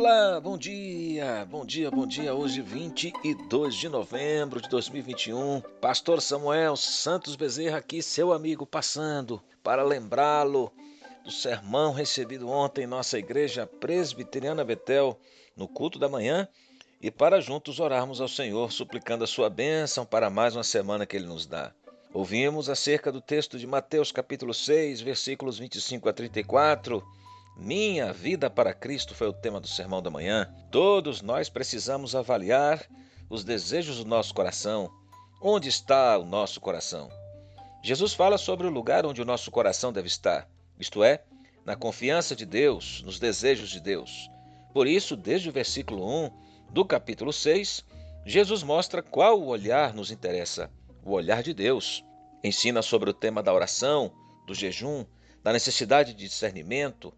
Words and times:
Olá, 0.00 0.40
bom 0.40 0.56
dia, 0.56 1.46
bom 1.50 1.62
dia, 1.62 1.90
bom 1.90 2.06
dia. 2.06 2.34
Hoje, 2.34 2.62
22 2.62 3.74
de 3.74 3.86
novembro 3.86 4.58
de 4.58 4.66
2021. 4.70 5.60
Pastor 5.78 6.22
Samuel 6.22 6.74
Santos 6.74 7.36
Bezerra 7.36 7.76
aqui, 7.76 8.00
seu 8.02 8.32
amigo, 8.32 8.64
passando 8.64 9.42
para 9.62 9.82
lembrá-lo 9.82 10.72
do 11.22 11.30
sermão 11.30 11.92
recebido 11.92 12.48
ontem 12.48 12.84
em 12.84 12.86
nossa 12.86 13.18
igreja 13.18 13.66
presbiteriana 13.66 14.64
Betel, 14.64 15.20
no 15.54 15.68
culto 15.68 15.98
da 15.98 16.08
manhã, 16.08 16.48
e 16.98 17.10
para 17.10 17.38
juntos 17.38 17.78
orarmos 17.78 18.22
ao 18.22 18.28
Senhor, 18.28 18.72
suplicando 18.72 19.24
a 19.24 19.26
sua 19.26 19.50
bênção 19.50 20.06
para 20.06 20.30
mais 20.30 20.56
uma 20.56 20.64
semana 20.64 21.04
que 21.04 21.14
Ele 21.14 21.26
nos 21.26 21.44
dá. 21.44 21.74
Ouvimos 22.14 22.70
acerca 22.70 23.12
do 23.12 23.20
texto 23.20 23.58
de 23.58 23.66
Mateus 23.66 24.10
capítulo 24.10 24.54
6, 24.54 25.02
versículos 25.02 25.58
25 25.58 26.08
a 26.08 26.12
34 26.14 27.06
minha 27.56 28.12
vida 28.12 28.48
para 28.48 28.72
Cristo 28.72 29.14
foi 29.14 29.28
o 29.28 29.32
tema 29.32 29.60
do 29.60 29.68
sermão 29.68 30.02
da 30.02 30.10
manhã. 30.10 30.52
Todos 30.70 31.20
nós 31.20 31.48
precisamos 31.48 32.14
avaliar 32.14 32.86
os 33.28 33.44
desejos 33.44 33.98
do 33.98 34.04
nosso 34.04 34.34
coração. 34.34 34.90
Onde 35.40 35.68
está 35.68 36.18
o 36.18 36.24
nosso 36.24 36.60
coração? 36.60 37.10
Jesus 37.82 38.12
fala 38.12 38.36
sobre 38.36 38.66
o 38.66 38.70
lugar 38.70 39.06
onde 39.06 39.22
o 39.22 39.24
nosso 39.24 39.50
coração 39.50 39.92
deve 39.92 40.08
estar, 40.08 40.46
isto 40.78 41.02
é, 41.02 41.22
na 41.64 41.74
confiança 41.76 42.36
de 42.36 42.44
Deus, 42.44 43.02
nos 43.02 43.18
desejos 43.18 43.70
de 43.70 43.80
Deus. 43.80 44.30
Por 44.72 44.86
isso, 44.86 45.16
desde 45.16 45.48
o 45.48 45.52
versículo 45.52 46.06
1 46.06 46.30
do 46.70 46.84
capítulo 46.84 47.32
6, 47.32 47.84
Jesus 48.24 48.62
mostra 48.62 49.02
qual 49.02 49.42
olhar 49.42 49.94
nos 49.94 50.10
interessa: 50.10 50.70
o 51.02 51.12
olhar 51.12 51.42
de 51.42 51.54
Deus. 51.54 52.04
Ensina 52.44 52.82
sobre 52.82 53.10
o 53.10 53.14
tema 53.14 53.42
da 53.42 53.52
oração, 53.52 54.12
do 54.46 54.54
jejum, 54.54 55.04
da 55.42 55.52
necessidade 55.52 56.12
de 56.14 56.26
discernimento, 56.26 57.12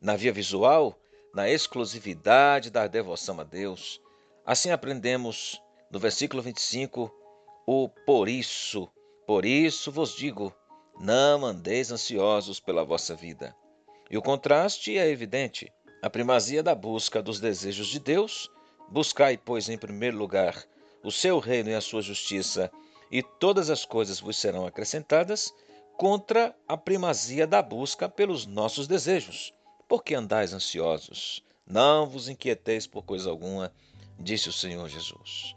na 0.00 0.16
via 0.16 0.32
visual, 0.32 0.98
na 1.34 1.48
exclusividade 1.48 2.70
da 2.70 2.86
devoção 2.86 3.40
a 3.40 3.44
Deus. 3.44 4.00
Assim 4.44 4.70
aprendemos 4.70 5.60
no 5.90 5.98
versículo 5.98 6.42
25 6.42 7.12
o 7.66 7.88
por 8.06 8.28
isso. 8.28 8.88
Por 9.26 9.44
isso 9.44 9.92
vos 9.92 10.14
digo: 10.14 10.54
não 10.98 11.44
andeis 11.44 11.90
ansiosos 11.92 12.60
pela 12.60 12.84
vossa 12.84 13.14
vida. 13.14 13.54
E 14.10 14.16
o 14.16 14.22
contraste 14.22 14.96
é 14.96 15.08
evidente. 15.08 15.72
A 16.00 16.08
primazia 16.08 16.62
da 16.62 16.74
busca 16.74 17.22
dos 17.22 17.40
desejos 17.40 17.88
de 17.88 17.98
Deus. 17.98 18.50
Buscai, 18.88 19.36
pois, 19.36 19.68
em 19.68 19.76
primeiro 19.76 20.16
lugar 20.16 20.64
o 21.02 21.12
seu 21.12 21.38
reino 21.38 21.70
e 21.70 21.74
a 21.74 21.80
sua 21.80 22.02
justiça, 22.02 22.70
e 23.10 23.22
todas 23.22 23.70
as 23.70 23.84
coisas 23.84 24.20
vos 24.20 24.36
serão 24.36 24.66
acrescentadas, 24.66 25.54
contra 25.96 26.54
a 26.66 26.76
primazia 26.76 27.46
da 27.46 27.62
busca 27.62 28.08
pelos 28.08 28.46
nossos 28.46 28.86
desejos. 28.86 29.52
Por 29.88 30.04
que 30.04 30.14
andais 30.14 30.52
ansiosos? 30.52 31.42
Não 31.66 32.06
vos 32.06 32.28
inquieteis 32.28 32.86
por 32.86 33.02
coisa 33.02 33.30
alguma, 33.30 33.72
disse 34.20 34.50
o 34.50 34.52
Senhor 34.52 34.86
Jesus. 34.86 35.56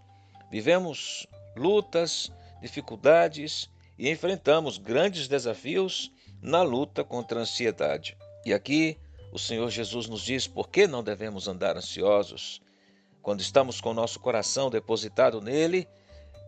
Vivemos 0.49 1.27
lutas, 1.53 2.31
dificuldades 2.61 3.69
e 3.99 4.09
enfrentamos 4.09 4.77
grandes 4.77 5.27
desafios 5.27 6.09
na 6.41 6.61
luta 6.61 7.03
contra 7.03 7.39
a 7.39 7.41
ansiedade. 7.41 8.17
E 8.45 8.53
aqui 8.53 8.97
o 9.33 9.37
Senhor 9.37 9.69
Jesus 9.69 10.07
nos 10.07 10.21
diz 10.21 10.47
por 10.47 10.69
que 10.69 10.87
não 10.87 11.03
devemos 11.03 11.49
andar 11.49 11.75
ansiosos. 11.75 12.61
Quando 13.21 13.41
estamos 13.41 13.81
com 13.81 13.93
nosso 13.93 14.17
coração 14.21 14.69
depositado 14.69 15.41
nele 15.41 15.89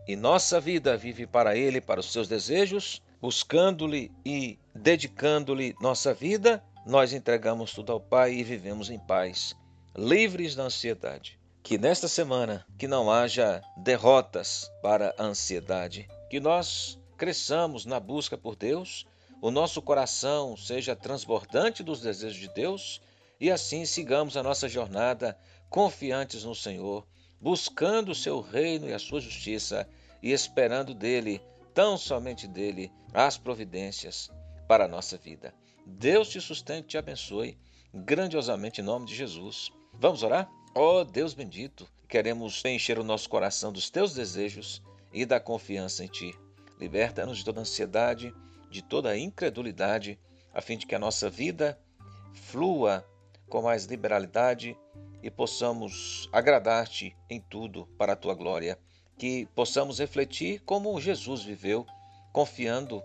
e 0.08 0.16
nossa 0.16 0.58
vida 0.58 0.96
vive 0.96 1.26
para 1.26 1.54
ele, 1.54 1.82
para 1.82 2.00
os 2.00 2.10
seus 2.10 2.28
desejos, 2.28 3.02
buscando-lhe 3.20 4.10
e 4.24 4.58
dedicando-lhe 4.74 5.76
nossa 5.82 6.14
vida, 6.14 6.64
nós 6.84 7.14
entregamos 7.14 7.72
tudo 7.72 7.92
ao 7.92 8.00
Pai 8.00 8.34
e 8.34 8.44
vivemos 8.44 8.90
em 8.90 8.98
paz, 8.98 9.56
livres 9.96 10.54
da 10.54 10.64
ansiedade. 10.64 11.38
Que 11.62 11.78
nesta 11.78 12.06
semana 12.08 12.66
que 12.76 12.86
não 12.86 13.10
haja 13.10 13.62
derrotas 13.78 14.70
para 14.82 15.14
a 15.16 15.24
ansiedade, 15.24 16.06
que 16.28 16.38
nós 16.38 16.98
cresçamos 17.16 17.86
na 17.86 17.98
busca 17.98 18.36
por 18.36 18.54
Deus, 18.54 19.06
o 19.40 19.50
nosso 19.50 19.80
coração 19.80 20.56
seja 20.58 20.94
transbordante 20.94 21.82
dos 21.82 22.00
desejos 22.02 22.38
de 22.38 22.48
Deus 22.48 23.00
e 23.40 23.50
assim 23.50 23.86
sigamos 23.86 24.36
a 24.36 24.42
nossa 24.42 24.68
jornada 24.68 25.38
confiantes 25.70 26.44
no 26.44 26.54
Senhor, 26.54 27.06
buscando 27.40 28.12
o 28.12 28.14
seu 28.14 28.42
reino 28.42 28.88
e 28.88 28.92
a 28.92 28.98
sua 28.98 29.20
justiça 29.20 29.88
e 30.22 30.32
esperando 30.32 30.92
dele, 30.92 31.40
tão 31.72 31.96
somente 31.96 32.46
dele, 32.46 32.92
as 33.12 33.38
providências 33.38 34.30
para 34.66 34.84
a 34.84 34.88
nossa 34.88 35.16
vida. 35.16 35.54
Deus 35.86 36.28
te 36.28 36.40
sustente 36.40 36.84
e 36.84 36.88
te 36.88 36.98
abençoe 36.98 37.58
grandiosamente 37.92 38.80
em 38.80 38.84
nome 38.84 39.06
de 39.06 39.14
Jesus. 39.14 39.70
Vamos 39.92 40.22
orar? 40.22 40.50
Ó 40.74 41.00
oh, 41.00 41.04
Deus 41.04 41.34
bendito, 41.34 41.86
queremos 42.08 42.64
encher 42.64 42.98
o 42.98 43.04
nosso 43.04 43.28
coração 43.28 43.72
dos 43.72 43.88
teus 43.90 44.12
desejos 44.12 44.82
e 45.12 45.24
da 45.24 45.38
confiança 45.38 46.04
em 46.04 46.08
ti. 46.08 46.34
Liberta-nos 46.80 47.38
de 47.38 47.44
toda 47.44 47.60
ansiedade, 47.60 48.34
de 48.68 48.82
toda 48.82 49.16
incredulidade, 49.16 50.18
a 50.52 50.60
fim 50.60 50.76
de 50.76 50.86
que 50.86 50.94
a 50.94 50.98
nossa 50.98 51.30
vida 51.30 51.78
flua 52.32 53.06
com 53.48 53.62
mais 53.62 53.84
liberalidade 53.84 54.76
e 55.22 55.30
possamos 55.30 56.28
agradar-te 56.32 57.16
em 57.30 57.40
tudo 57.40 57.86
para 57.96 58.14
a 58.14 58.16
tua 58.16 58.34
glória. 58.34 58.78
Que 59.16 59.46
possamos 59.54 60.00
refletir 60.00 60.60
como 60.66 61.00
Jesus 61.00 61.44
viveu, 61.44 61.86
confiando 62.32 63.00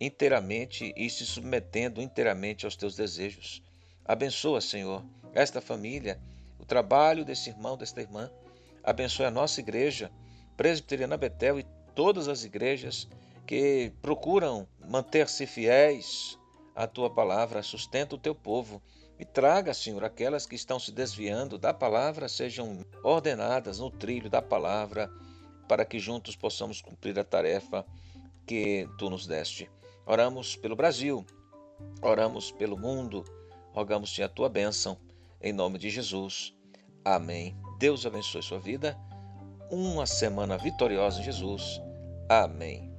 inteiramente 0.00 0.94
e 0.96 1.10
se 1.10 1.26
submetendo 1.26 2.00
inteiramente 2.00 2.64
aos 2.64 2.74
teus 2.74 2.96
desejos. 2.96 3.62
Abençoa, 4.04 4.60
Senhor, 4.60 5.04
esta 5.34 5.60
família, 5.60 6.18
o 6.58 6.64
trabalho 6.64 7.24
desse 7.24 7.50
irmão, 7.50 7.76
desta 7.76 8.00
irmã. 8.00 8.30
Abençoe 8.82 9.26
a 9.26 9.30
nossa 9.30 9.60
igreja, 9.60 10.10
Presbiteriana 10.56 11.16
Betel 11.16 11.60
e 11.60 11.66
todas 11.94 12.28
as 12.28 12.44
igrejas 12.44 13.06
que 13.46 13.92
procuram 14.00 14.66
manter-se 14.88 15.46
fiéis 15.46 16.38
à 16.74 16.86
tua 16.86 17.10
palavra, 17.10 17.62
sustenta 17.62 18.14
o 18.14 18.18
teu 18.18 18.34
povo 18.34 18.82
e 19.18 19.24
traga, 19.24 19.74
Senhor, 19.74 20.02
aquelas 20.02 20.46
que 20.46 20.54
estão 20.54 20.80
se 20.80 20.90
desviando 20.90 21.58
da 21.58 21.74
palavra 21.74 22.26
sejam 22.26 22.80
ordenadas 23.04 23.78
no 23.78 23.90
trilho 23.90 24.30
da 24.30 24.40
palavra, 24.40 25.10
para 25.68 25.84
que 25.84 25.98
juntos 25.98 26.34
possamos 26.34 26.80
cumprir 26.80 27.18
a 27.18 27.24
tarefa 27.24 27.84
que 28.46 28.88
tu 28.98 29.10
nos 29.10 29.26
deste. 29.26 29.68
Oramos 30.10 30.56
pelo 30.56 30.74
Brasil, 30.74 31.24
oramos 32.02 32.50
pelo 32.50 32.76
mundo, 32.76 33.24
rogamos-te 33.72 34.24
a 34.24 34.28
tua 34.28 34.48
bênção, 34.48 34.98
em 35.40 35.52
nome 35.52 35.78
de 35.78 35.88
Jesus. 35.88 36.52
Amém. 37.04 37.56
Deus 37.78 38.04
abençoe 38.04 38.42
sua 38.42 38.58
vida. 38.58 38.98
Uma 39.70 40.06
semana 40.06 40.58
vitoriosa 40.58 41.20
em 41.20 41.22
Jesus. 41.22 41.80
Amém. 42.28 42.89